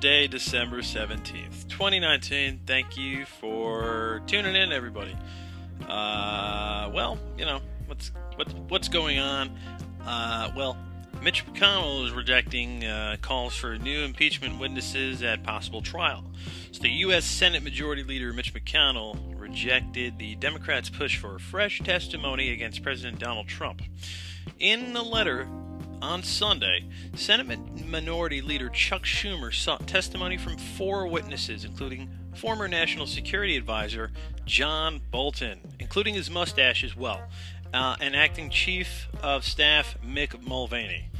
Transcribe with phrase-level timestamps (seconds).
[0.00, 2.60] Tuesday, December 17th, 2019.
[2.64, 5.14] Thank you for tuning in, everybody.
[5.86, 9.54] Uh, well, you know, what's, what's, what's going on?
[10.06, 10.78] Uh, well,
[11.22, 16.24] Mitch McConnell is rejecting uh, calls for new impeachment witnesses at possible trial.
[16.72, 17.26] So, the U.S.
[17.26, 23.48] Senate Majority Leader Mitch McConnell rejected the Democrats' push for fresh testimony against President Donald
[23.48, 23.82] Trump.
[24.58, 25.46] In a letter
[26.02, 33.06] on Sunday, Senate Minority Leader Chuck Schumer sought testimony from four witnesses, including former National
[33.06, 34.10] Security Advisor
[34.46, 37.22] John Bolton, including his mustache as well,
[37.72, 41.10] uh, and acting Chief of Staff Mick Mulvaney.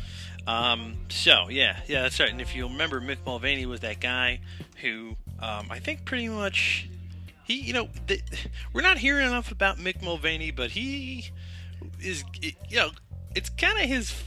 [0.47, 2.31] Um, so yeah, yeah, that's right.
[2.31, 4.41] And if you remember, Mick Mulvaney was that guy
[4.81, 6.89] who um, I think pretty much
[7.45, 8.21] he, you know, the,
[8.73, 11.31] we're not hearing enough about Mick Mulvaney, but he
[12.01, 12.91] is, you know,
[13.35, 14.23] it's kind of his.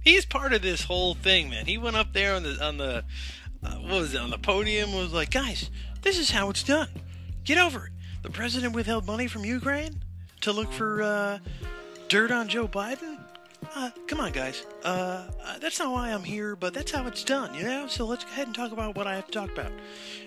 [0.00, 1.66] He's part of this whole thing, man.
[1.66, 3.04] He went up there on the on the
[3.62, 5.70] uh, what was it on the podium was like, guys,
[6.02, 6.88] this is how it's done.
[7.44, 7.92] Get over it.
[8.22, 10.02] The president withheld money from Ukraine
[10.40, 11.38] to look for uh,
[12.08, 13.22] dirt on Joe Biden
[13.74, 14.66] uh, come on, guys.
[14.84, 17.86] Uh, uh, that's not why I'm here, but that's how it's done, you know?
[17.86, 19.72] So let's go ahead and talk about what I have to talk about.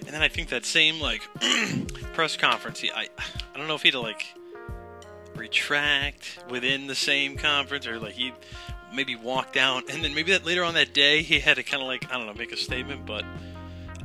[0.06, 1.22] And then I think that same, like,
[2.14, 3.08] press conference, he, I,
[3.54, 4.34] I don't know if he'd, like,
[5.36, 8.34] retract within the same conference or, like, he
[8.96, 9.90] maybe walked out.
[9.90, 12.18] And then maybe that later on that day, he had to kind of, like, I
[12.18, 13.26] don't know, make a statement, but.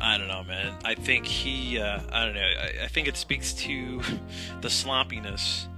[0.02, 0.78] I don't know, man.
[0.82, 2.40] I think he, uh, I don't know.
[2.40, 4.00] I, I think it speaks to
[4.62, 5.68] the sloppiness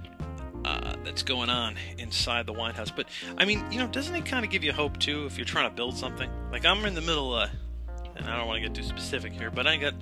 [0.65, 2.91] uh, that's going on inside the White House.
[2.91, 3.07] But
[3.37, 5.69] I mean, you know, doesn't it kind of give you hope too if you're trying
[5.69, 6.29] to build something?
[6.51, 7.49] Like I'm in the middle, uh,
[8.15, 9.93] and I don't want to get too specific here, but I got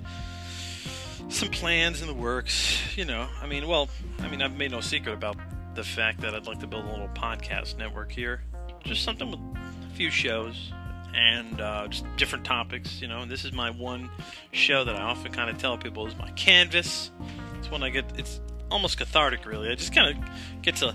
[1.28, 2.78] some plans in the works.
[2.96, 3.88] You know, I mean, well,
[4.20, 5.36] I mean, I've made no secret about
[5.74, 8.42] the fact that I'd like to build a little podcast network here,
[8.84, 10.72] just something with a few shows
[11.14, 13.00] and uh, just different topics.
[13.00, 14.10] You know, and this is my one
[14.52, 17.10] show that I often kind of tell people is my canvas.
[17.58, 19.70] It's when I get it's almost cathartic, really.
[19.70, 20.94] I just kind of get to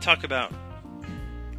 [0.00, 0.52] talk about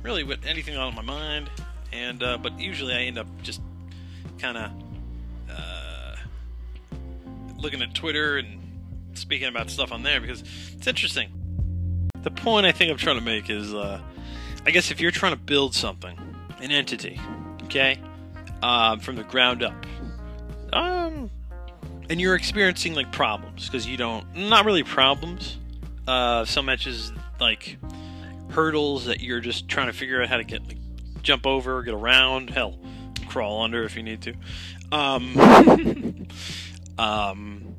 [0.04, 1.50] really what anything on my mind,
[1.92, 3.62] and uh, but usually I end up just
[4.40, 4.72] kind of
[5.50, 6.16] uh,
[7.58, 8.62] looking at Twitter and
[9.14, 10.44] speaking about stuff on there because
[10.76, 11.30] it's interesting.
[12.22, 14.02] The point I think I'm trying to make is, uh,
[14.66, 16.18] I guess if you're trying to build something,
[16.62, 17.20] an entity,
[17.66, 18.00] okay,
[18.64, 19.86] um, from the ground up,
[20.74, 21.30] um,
[22.10, 25.58] and you're experiencing like problems because you don't not really problems
[26.08, 27.78] uh so much as like
[28.52, 30.78] hurdles that you're just trying to figure out how to get like,
[31.22, 32.78] jump over get around hell
[33.28, 34.34] crawl under if you need to
[34.92, 35.36] um
[37.00, 37.76] um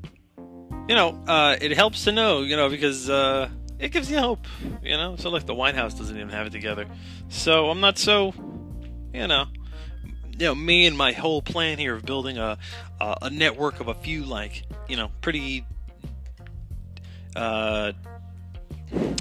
[0.88, 4.46] you know uh it helps to know you know because uh it gives you hope
[4.82, 5.16] you know?
[5.16, 6.86] So like the white house doesn't even have it together.
[7.28, 8.34] So i'm not so
[9.12, 9.46] you know
[10.32, 12.58] you know me and my whole plan here of building a
[13.00, 15.64] a, a network of a few like you know pretty
[17.34, 17.92] uh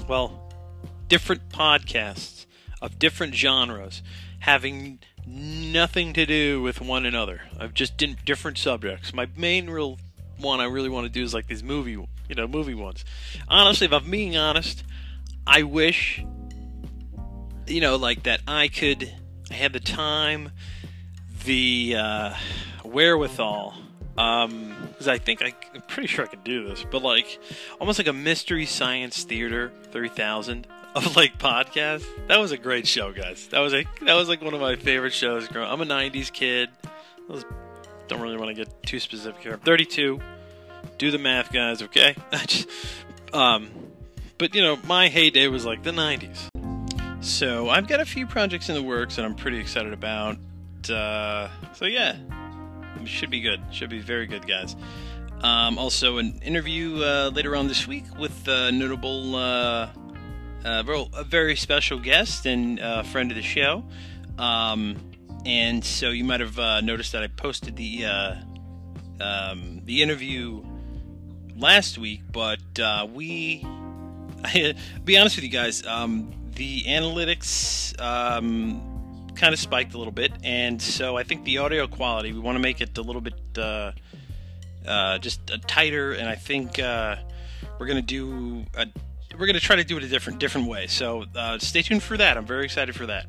[0.08, 0.52] well
[1.08, 2.46] different podcasts
[2.82, 4.02] of different genres
[4.40, 9.12] having nothing to do with one another of just different subjects.
[9.12, 9.98] My main real
[10.38, 11.96] one i really want to do is like these movie
[12.28, 13.04] you know movie ones.
[13.48, 14.84] Honestly if i'm being honest
[15.46, 16.24] i wish
[17.66, 19.12] you know like that i could
[19.50, 20.50] have the time
[21.44, 22.34] the uh,
[22.84, 23.74] wherewithal
[24.18, 27.38] um because i think I, i'm pretty sure i could do this but like
[27.80, 33.12] almost like a mystery science theater 3000 of like podcast that was a great show
[33.12, 33.48] guys.
[33.48, 36.32] That was a that was like one of my favorite shows growing i'm a 90s
[36.32, 36.70] kid.
[37.28, 37.44] Was,
[38.08, 39.52] don't really want to get too specific here.
[39.52, 40.20] I'm 32
[40.98, 42.16] do the math guys okay
[43.32, 43.68] um
[44.38, 46.48] but you know my heyday was like the 90s
[47.20, 50.36] so i've got a few projects in the works that i'm pretty excited about
[50.90, 52.16] uh, so yeah,
[53.04, 53.60] should be good.
[53.70, 54.76] Should be very good, guys.
[55.42, 59.90] Um, also, an interview uh, later on this week with a notable, uh,
[60.64, 63.84] uh, a very special guest and uh, friend of the show.
[64.38, 64.96] Um,
[65.44, 68.34] and so you might have uh, noticed that I posted the uh,
[69.20, 70.64] um, the interview
[71.56, 73.66] last week, but uh, we,
[75.04, 80.32] be honest with you guys, um, the analytics um, kind of spiked a little bit,
[80.42, 83.34] and so I think the audio quality we want to make it a little bit
[83.58, 83.92] uh,
[84.86, 87.16] uh, just uh, tighter, and I think uh,
[87.78, 88.86] we're gonna do a,
[89.38, 90.86] we're gonna try to do it a different different way.
[90.86, 92.36] So uh, stay tuned for that.
[92.36, 93.26] I'm very excited for that.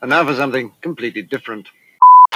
[0.00, 1.68] And now for something completely different.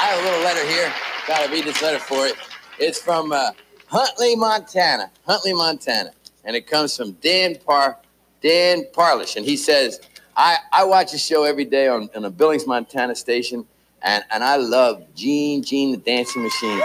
[0.02, 0.93] I have a little letter here.
[1.28, 2.34] Gotta read this letter for it.
[2.81, 3.52] It's from uh,
[3.87, 5.12] Huntley, Montana.
[5.25, 6.10] Huntley, Montana.
[6.44, 7.96] And it comes from Dan Parr
[8.43, 10.00] Dan Parlish, and he says,
[10.37, 13.64] I, I watch a show every day on, on a Billings, Montana station,
[14.02, 16.82] and, and I love Gene, Gene the Dancing Machine.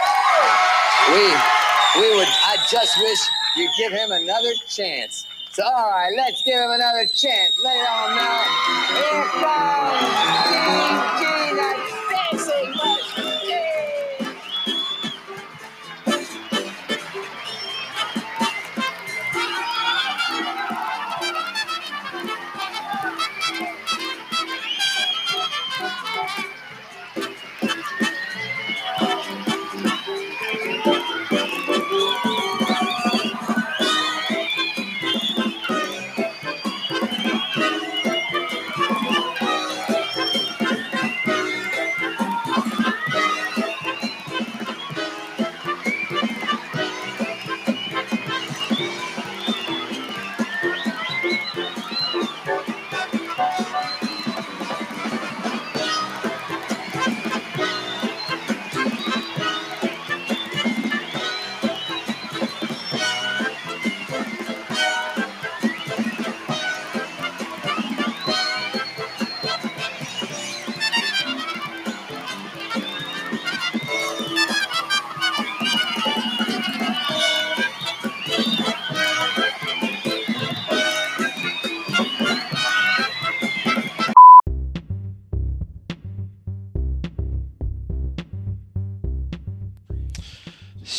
[1.10, 1.24] We,
[2.00, 3.20] we would, I just wish
[3.56, 5.26] you'd give him another chance.
[5.54, 7.56] So, all right, let's give him another chance.
[7.64, 8.44] Let it on now.
[8.94, 9.98] Here comes
[11.18, 13.27] Gene, Gene the Dancing Machine.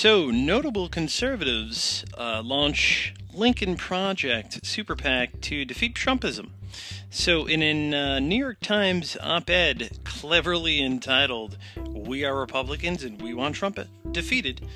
[0.00, 6.50] So, notable conservatives uh, launch Lincoln Project Super PAC to defeat Trumpism.
[7.10, 13.20] So, in a uh, New York Times op ed cleverly entitled, We Are Republicans and
[13.20, 13.80] We Want Trump
[14.12, 14.68] Defeated,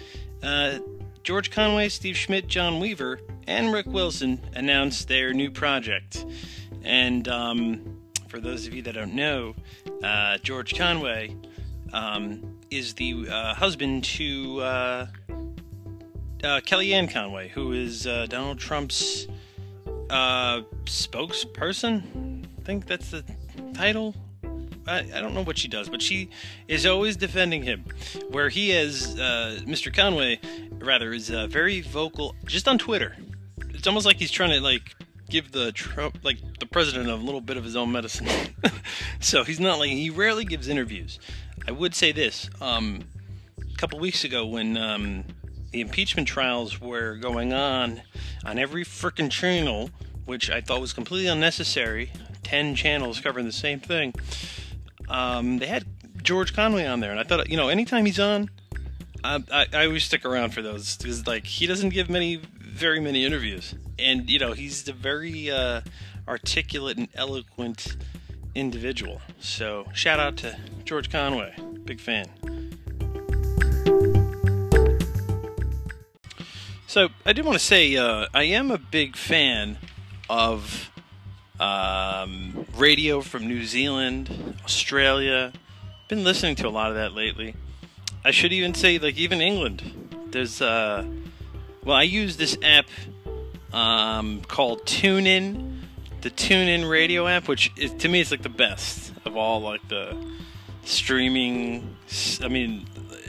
[0.42, 0.80] uh,
[1.22, 6.26] George Conway, Steve Schmidt, John Weaver, and Rick Wilson announced their new project.
[6.82, 7.96] And um,
[8.26, 9.54] for those of you that don't know,
[10.02, 11.36] uh, George Conway
[11.92, 15.06] um, is the uh, husband to uh,
[16.42, 19.26] uh, Kellyanne Conway, who is uh, Donald Trump's
[20.08, 22.44] uh, spokesperson.
[22.58, 23.24] I think that's the
[23.74, 24.14] title.
[24.86, 26.30] I, I don't know what she does, but she
[26.66, 27.84] is always defending him.
[28.30, 29.94] Where he is, Mr.
[29.94, 30.40] Conway,
[30.78, 33.16] rather, is very vocal just on Twitter.
[33.70, 34.96] It's almost like he's trying to like
[35.32, 38.28] give the Trump, like the president, a little bit of his own medicine.
[39.20, 41.18] so he's not like he rarely gives interviews.
[41.66, 43.04] I would say this: um,
[43.58, 45.24] a couple weeks ago, when um,
[45.70, 48.02] the impeachment trials were going on
[48.44, 49.90] on every frickin' channel,
[50.26, 52.12] which I thought was completely unnecessary.
[52.42, 54.12] Ten channels covering the same thing.
[55.08, 55.86] Um, they had
[56.22, 58.50] George Conway on there, and I thought, you know, anytime he's on,
[59.24, 62.42] I, I, I always stick around for those because, like, he doesn't give many,
[62.72, 65.82] very many interviews, and you know, he's a very uh,
[66.26, 67.96] articulate and eloquent
[68.54, 69.20] individual.
[69.40, 72.26] So, shout out to George Conway, big fan.
[76.92, 79.78] So I do want to say uh, I am a big fan
[80.28, 80.90] of
[81.58, 85.54] um, radio from New Zealand, Australia.
[86.08, 87.54] Been listening to a lot of that lately.
[88.26, 90.10] I should even say like even England.
[90.32, 91.06] There's uh,
[91.84, 92.86] well I use this app
[93.72, 95.80] um, called TuneIn,
[96.20, 99.86] the TuneIn radio app, which is, to me is like the best of all like
[99.88, 100.16] the
[100.84, 101.96] streaming.
[102.42, 102.86] I mean,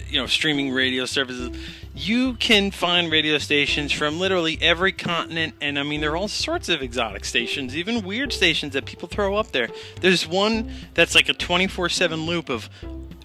[0.10, 1.58] you know, streaming radio services
[1.96, 6.28] you can find radio stations from literally every continent and i mean there are all
[6.28, 9.70] sorts of exotic stations even weird stations that people throw up there
[10.02, 12.70] there's one that's like a 24-7 loop of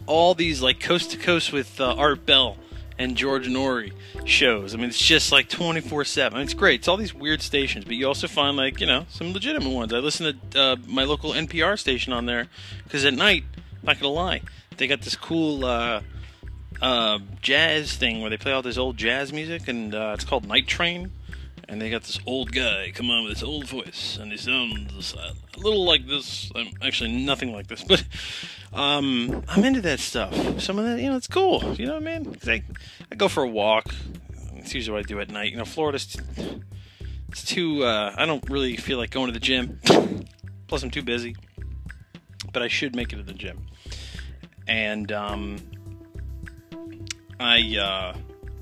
[0.07, 2.59] all these like coast to coast with uh, art bell
[2.99, 3.93] and george Noory
[4.25, 4.75] shows.
[4.75, 6.81] I mean it's just like 24-7 it's great.
[6.81, 9.93] It's all these weird stations but you also find like you know some legitimate ones.
[9.93, 12.49] I listen to uh, my local npr station on there
[12.85, 13.45] because at night
[13.83, 14.43] not gonna lie
[14.79, 16.01] they got this cool uh,
[16.81, 20.47] uh, jazz thing where they play all this old jazz music, and uh, it's called
[20.47, 21.13] Night Train.
[21.69, 25.15] And they got this old guy come on with his old voice, and he sounds
[25.15, 26.51] a little like this.
[26.55, 28.05] I'm actually, nothing like this, but
[28.73, 30.35] um, I'm into that stuff.
[30.61, 31.75] Some of that, you know, it's cool.
[31.75, 32.37] You know what I mean?
[32.47, 32.63] I,
[33.13, 33.95] I go for a walk.
[34.55, 35.53] It's usually what I do at night.
[35.53, 36.17] You know, Florida's
[37.29, 37.85] it's too.
[37.85, 39.81] Uh, I don't really feel like going to the gym.
[40.67, 41.37] Plus, I'm too busy.
[42.53, 43.67] But I should make it to the gym.
[44.67, 45.59] And um,
[47.39, 48.17] I uh,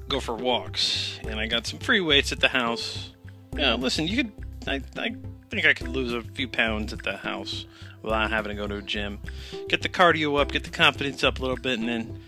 [0.09, 3.11] go for walks, and I got some free weights at the house.
[3.57, 4.33] Yeah, listen, you could.
[4.67, 5.15] I, I
[5.51, 7.67] think I could lose a few pounds at the house
[8.03, 9.19] without having to go to a gym.
[9.69, 12.21] Get the cardio up, get the confidence up a little bit, and then,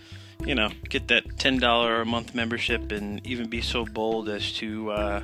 [0.45, 4.53] you know, get that ten dollar a month membership, and even be so bold as
[4.53, 5.23] to uh,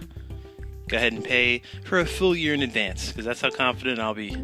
[0.87, 4.13] go ahead and pay for a full year in advance, because that's how confident I'll
[4.13, 4.35] be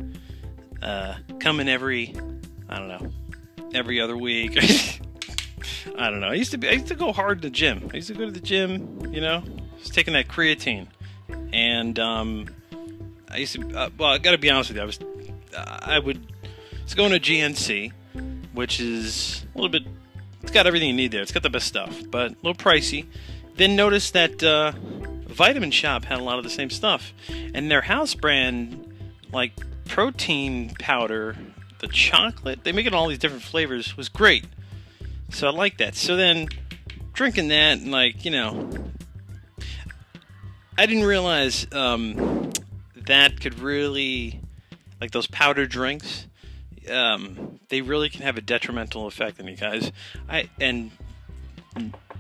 [0.81, 2.15] uh, coming every,
[2.69, 3.11] I don't know,
[3.73, 4.57] every other week.
[6.01, 6.29] I don't know.
[6.29, 6.67] I used to be.
[6.67, 7.89] I used to go hard to the gym.
[7.93, 9.13] I used to go to the gym.
[9.13, 9.43] You know,
[9.79, 10.87] was taking that creatine,
[11.53, 12.47] and um,
[13.29, 13.77] I used to.
[13.77, 14.83] Uh, well, I got to be honest with you.
[14.83, 14.99] I was.
[15.55, 16.33] I would.
[16.83, 17.91] It's going to GNC,
[18.53, 19.83] which is a little bit.
[20.41, 21.21] It's got everything you need there.
[21.21, 23.05] It's got the best stuff, but a little pricey.
[23.57, 24.71] Then noticed that uh,
[25.27, 28.91] Vitamin Shoppe had a lot of the same stuff, and their house brand,
[29.31, 29.53] like
[29.85, 31.35] protein powder,
[31.79, 32.63] the chocolate.
[32.63, 33.95] They make it all these different flavors.
[33.95, 34.45] Was great.
[35.31, 35.95] So I like that.
[35.95, 36.47] So then
[37.13, 38.69] drinking that and like, you know,
[40.77, 42.51] I didn't realize um,
[42.95, 44.41] that could really
[44.99, 46.27] like those powder drinks
[46.89, 49.91] um, they really can have a detrimental effect on you guys.
[50.29, 50.91] I and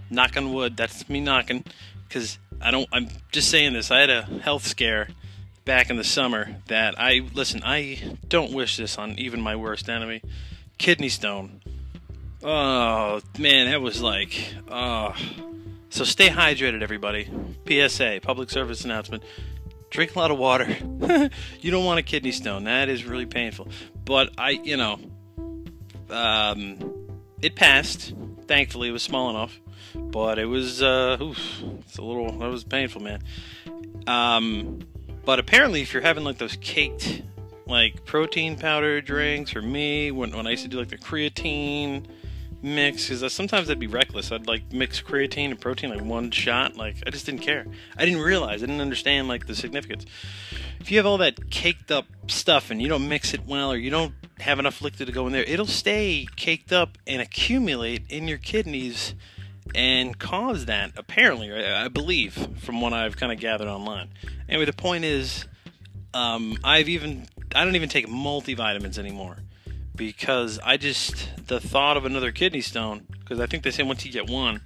[0.09, 1.63] knock on wood, that's me knocking
[2.09, 3.91] cuz I don't I'm just saying this.
[3.91, 5.09] I had a health scare
[5.65, 9.89] back in the summer that I listen, I don't wish this on even my worst
[9.89, 10.21] enemy.
[10.77, 11.60] Kidney stone.
[12.43, 15.15] Oh man, that was like, oh.
[15.89, 17.29] So stay hydrated, everybody.
[17.67, 19.23] PSA, public service announcement.
[19.89, 20.65] Drink a lot of water.
[21.59, 22.63] you don't want a kidney stone.
[22.63, 23.67] That is really painful.
[24.05, 24.99] But I, you know,
[26.09, 26.79] um,
[27.41, 28.13] it passed.
[28.47, 29.59] Thankfully, it was small enough.
[29.93, 31.37] But it was, uh, oof,
[31.79, 33.21] it's a little, that was painful, man.
[34.07, 34.79] Um,
[35.25, 37.21] but apparently, if you're having like those caked,
[37.67, 42.05] like protein powder drinks, or me, when, when I used to do like the creatine,
[42.63, 44.31] mix because sometimes I'd be reckless.
[44.31, 46.75] I'd like mix creatine and protein like one shot.
[46.75, 47.65] Like I just didn't care.
[47.97, 48.63] I didn't realize.
[48.63, 50.05] I didn't understand like the significance.
[50.79, 53.77] If you have all that caked up stuff and you don't mix it well or
[53.77, 58.03] you don't have enough liquid to go in there, it'll stay caked up and accumulate
[58.09, 59.13] in your kidneys
[59.75, 60.91] and cause that.
[60.97, 64.09] Apparently, I, I believe from what I've kind of gathered online.
[64.49, 65.45] Anyway, the point is,
[66.13, 69.37] um, I've even I don't even take multivitamins anymore
[70.01, 74.03] because I just the thought of another kidney stone because I think they say once
[74.03, 74.61] you get one,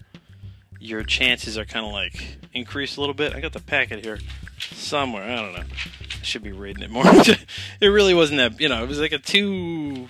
[0.80, 3.36] your chances are kind of like increased a little bit.
[3.36, 4.18] I got the packet here
[4.58, 5.24] somewhere.
[5.24, 5.60] I don't know.
[5.60, 7.04] I should be reading it more.
[7.82, 8.62] it really wasn't that.
[8.62, 10.08] You know, it was like a two.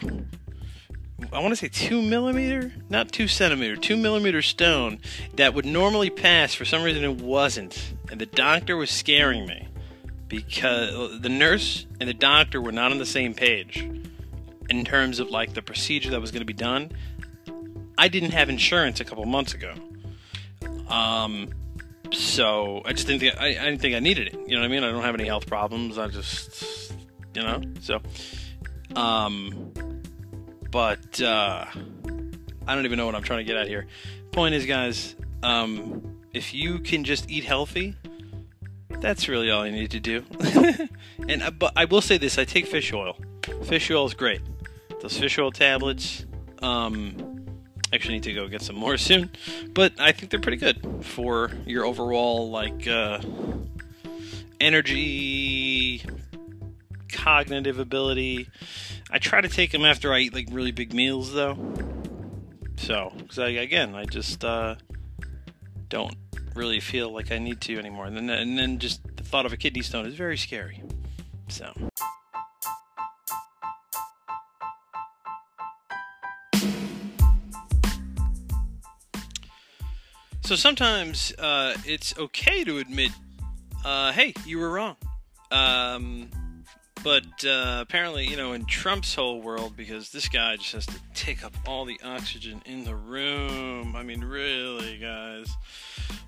[1.34, 5.00] I want to say two millimeter, not two centimeter, two millimeter stone
[5.38, 6.54] that would normally pass.
[6.54, 9.70] For some reason, it wasn't, and the doctor was scaring me
[10.28, 13.90] because the nurse and the doctor were not on the same page
[14.70, 16.92] in terms of like the procedure that was going to be done.
[17.98, 19.74] I didn't have insurance a couple months ago.
[20.90, 21.50] Um,
[22.12, 24.34] so I just didn't think I, I didn't think I needed it.
[24.48, 24.84] You know what I mean?
[24.84, 25.98] I don't have any health problems.
[25.98, 26.94] I just,
[27.34, 28.02] you know, so,
[28.96, 29.74] um,
[30.72, 31.66] but uh,
[32.68, 33.88] I don't even know what I'm trying to get at here.
[34.32, 37.96] Point is, guys, um, if you can just eat healthy,
[39.00, 40.24] that's really all you need to do.
[41.30, 43.18] and uh, but I will say this: I take fish oil.
[43.64, 44.42] Fish oil is great
[45.06, 46.26] those fish oil tablets.
[46.64, 47.46] Um,
[47.94, 49.30] actually need to go get some more soon,
[49.74, 53.22] but I think they're pretty good for your overall like uh,
[54.60, 56.04] energy,
[57.12, 58.50] cognitive ability.
[59.12, 61.56] I try to take them after I eat like really big meals though.
[62.78, 64.76] So, because again, I just uh,
[65.88, 66.16] don't
[66.56, 68.08] really feel like I need to anymore.
[68.08, 70.82] And then, and then just the thought of a kidney stone is very scary.
[71.48, 71.72] So.
[80.46, 83.10] So sometimes uh, it's okay to admit,
[83.84, 84.96] uh, hey, you were wrong.
[85.50, 86.30] Um,
[87.04, 91.00] but uh, apparently, you know, in Trump's whole world, because this guy just has to
[91.16, 93.96] take up all the oxygen in the room.
[93.96, 95.52] I mean, really, guys.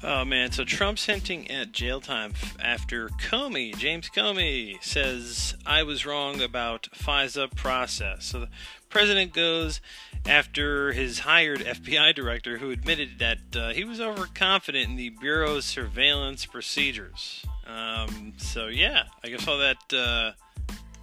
[0.01, 6.07] Oh man, so Trump's hinting at jail time after Comey, James Comey, says I was
[6.07, 8.25] wrong about FISA process.
[8.25, 8.49] So the
[8.89, 9.79] president goes
[10.27, 15.65] after his hired FBI director, who admitted that uh, he was overconfident in the Bureau's
[15.65, 17.45] surveillance procedures.
[17.65, 20.31] Um, so, yeah, I guess all that uh,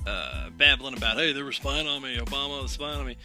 [0.09, 3.17] uh, babbling about, hey, they were spying on me, Obama was spying on me.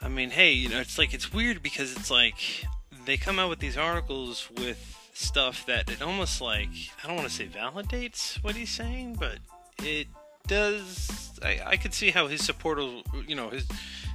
[0.00, 2.64] I mean, hey, you know, it's like, it's weird because it's like
[3.04, 6.70] they come out with these articles with stuff that it almost like,
[7.02, 9.38] I don't want to say validates what he's saying, but
[9.78, 10.08] it
[10.46, 11.38] does.
[11.42, 13.66] I, I could see how his supporters, you know, his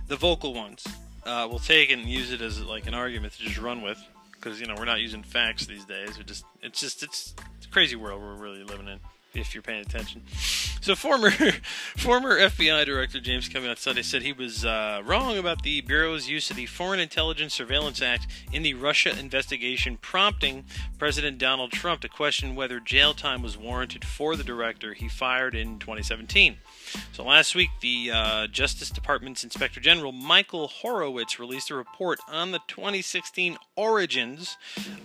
[0.08, 0.86] the vocal ones
[1.26, 4.60] uh, will take and use it as like an argument to just run with because
[4.60, 6.18] you know we're not using facts these days.
[6.18, 9.00] We just it's just it's, it's a crazy world we're really living in.
[9.38, 10.24] If you're paying attention.
[10.82, 11.32] So former
[11.98, 16.30] former FBI Director James Comey on Sunday said he was uh, wrong about the Bureau's
[16.30, 20.66] use of the Foreign Intelligence Surveillance Act in the Russia investigation, prompting
[20.98, 25.56] President Donald Trump to question whether jail time was warranted for the director he fired
[25.56, 26.58] in 2017.
[27.12, 32.52] So last week, the uh, Justice Department's Inspector General Michael Horowitz released a report on
[32.52, 34.58] the 2016 origins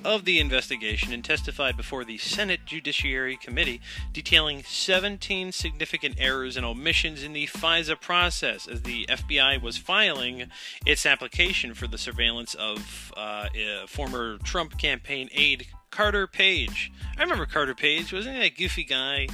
[0.05, 3.81] of the investigation and testified before the Senate Judiciary Committee,
[4.23, 10.47] detailing 17 significant errors and omissions in the FISA process as the FBI was filing
[10.87, 13.49] its application for the surveillance of uh,
[13.89, 16.93] former Trump campaign aide Carter Page.
[17.19, 19.27] I remember Carter Page, wasn't he that goofy guy?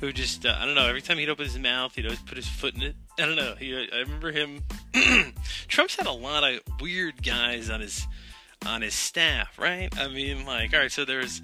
[0.00, 0.88] who just uh, I don't know.
[0.88, 2.96] Every time he'd open his mouth, he'd always put his foot in it.
[3.20, 3.54] I don't know.
[3.54, 4.64] He, I remember him.
[5.68, 8.08] Trump's had a lot of weird guys on his
[8.66, 9.96] on his staff, right?
[9.96, 10.90] I mean, like, all right.
[10.90, 11.40] So there's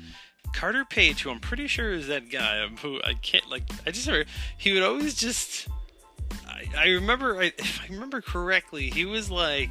[0.52, 2.61] Carter Page, who I'm pretty sure is that guy.
[2.61, 3.64] Um, who I can't like.
[3.87, 5.69] I just remember he would always just.
[6.47, 9.71] I, I remember, I, if I remember correctly, he was like.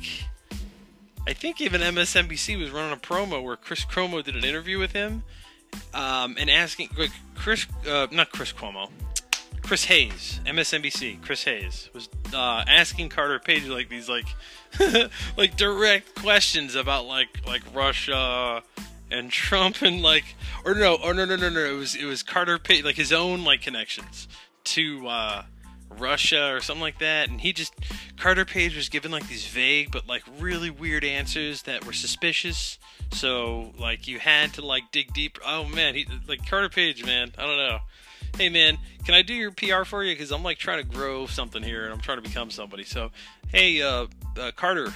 [1.28, 4.94] I think even MSNBC was running a promo where Chris Cuomo did an interview with
[4.94, 5.24] him,
[5.94, 8.90] um, and asking like, Chris, uh, not Chris Cuomo,
[9.68, 14.28] Chris Hayes, MSNBC, Chris Hayes was uh, asking Carter Page like these like
[15.38, 18.64] like direct questions about like like Russia
[19.12, 20.36] and Trump and like
[20.66, 23.14] or no or no no no no it was it was Carter Page like his
[23.14, 24.28] own like connections
[24.66, 25.44] to uh,
[25.90, 27.74] Russia or something like that, and he just
[28.18, 32.78] Carter Page was given like these vague but like really weird answers that were suspicious.
[33.12, 35.38] So like you had to like dig deep.
[35.46, 37.32] Oh man, he like Carter Page, man.
[37.38, 37.80] I don't know.
[38.38, 40.14] Hey man, can I do your PR for you?
[40.14, 42.84] Because I'm like trying to grow something here, and I'm trying to become somebody.
[42.84, 43.12] So
[43.48, 44.94] hey, uh, uh, Carter,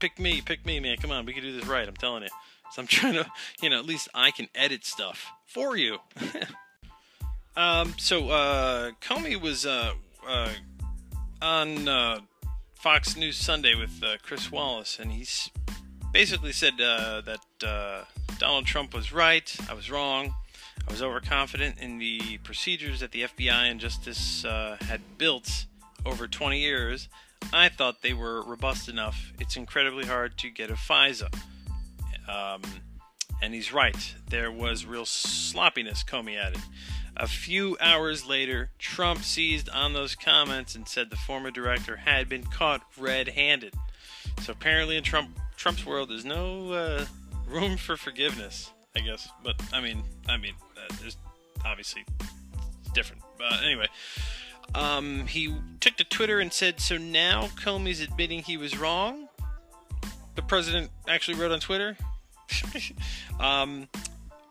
[0.00, 0.96] pick me, pick me, man.
[0.96, 1.86] Come on, we can do this right.
[1.86, 2.28] I'm telling you.
[2.72, 3.26] So I'm trying to,
[3.60, 5.98] you know, at least I can edit stuff for you.
[7.56, 9.92] Um, so uh, Comey was uh,
[10.26, 10.52] uh,
[11.40, 12.20] on uh,
[12.74, 15.50] Fox News Sunday with uh, Chris Wallace, and he's
[16.12, 18.06] basically said uh, that
[18.38, 19.54] Donald Trump was right.
[19.68, 20.34] I was wrong.
[20.88, 25.66] I was overconfident in the procedures that the FBI and Justice had built
[26.04, 27.08] over 20 years.
[27.52, 29.32] I thought they were robust enough.
[29.38, 31.32] It's incredibly hard to get a FISA.
[32.28, 32.62] Um,
[33.42, 34.14] and he's right.
[34.30, 36.60] There was real sloppiness, Comey added.
[37.16, 42.28] A few hours later, Trump seized on those comments and said the former director had
[42.28, 43.74] been caught red-handed.
[44.40, 47.04] So apparently, in Trump Trump's world, there's no uh,
[47.46, 49.28] room for forgiveness, I guess.
[49.44, 51.16] But I mean, I mean, uh, there's
[51.64, 52.04] obviously
[52.94, 53.22] different.
[53.38, 53.88] But anyway,
[54.74, 59.28] um, he took to Twitter and said, "So now Comey's admitting he was wrong."
[60.34, 61.96] The president actually wrote on Twitter.
[63.40, 63.88] um,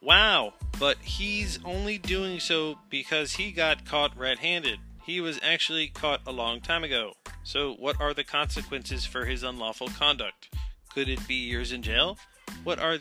[0.03, 4.79] Wow, but he's only doing so because he got caught red handed.
[5.03, 7.13] He was actually caught a long time ago.
[7.43, 10.49] So, what are the consequences for his unlawful conduct?
[10.91, 12.17] Could it be years in jail?
[12.63, 12.97] What are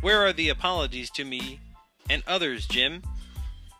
[0.00, 1.60] where are the apologies to me
[2.08, 3.02] and others, Jim?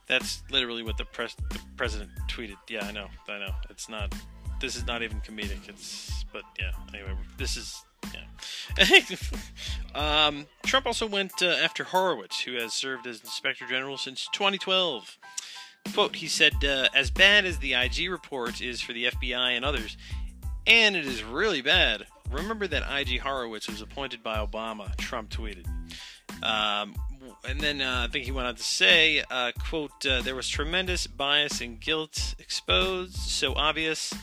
[0.06, 2.56] That's literally what the, pres- the president tweeted.
[2.68, 3.06] Yeah, I know.
[3.28, 3.54] I know.
[3.70, 4.14] It's not
[4.60, 5.70] this is not even comedic.
[5.70, 6.72] It's but yeah.
[6.92, 8.84] Anyway, this is yeah.
[9.94, 15.18] um, Trump also went uh, after Horowitz, who has served as Inspector General since 2012.
[15.94, 19.64] Quote, he said, uh, as bad as the IG report is for the FBI and
[19.64, 19.96] others,
[20.66, 25.66] and it is really bad, remember that IG Horowitz was appointed by Obama, Trump tweeted.
[26.42, 26.94] Um,
[27.48, 30.48] and then uh, I think he went on to say, uh, quote, uh, there was
[30.48, 34.14] tremendous bias and guilt exposed, so obvious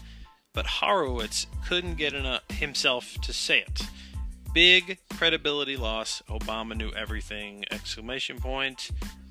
[0.53, 3.81] but Horowitz couldn't get enough himself to say it.
[4.53, 6.23] Big credibility loss.
[6.27, 7.65] Obama knew everything!
[7.71, 8.89] Exclamation point.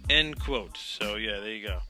[0.08, 0.76] End quote.
[0.76, 1.80] So yeah, there you go.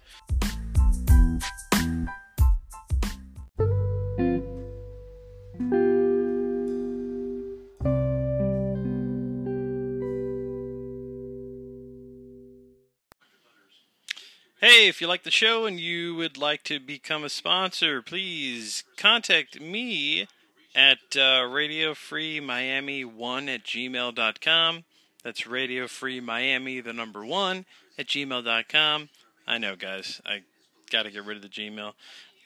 [14.61, 18.83] Hey, if you like the show and you would like to become a sponsor, please
[18.97, 20.27] contact me
[20.75, 24.85] at uh, radiofreemiami1 at gmail.com.
[25.25, 27.65] That's Radio Free Miami, the number one,
[27.99, 29.09] at gmail.com.
[29.47, 30.21] I know, guys.
[30.25, 30.43] I
[30.91, 31.93] got to get rid of the Gmail.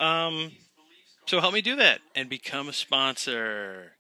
[0.01, 0.53] Um,
[1.27, 3.93] so help me do that and become a sponsor.